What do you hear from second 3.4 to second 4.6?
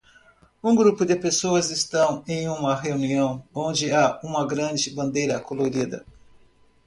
onde há uma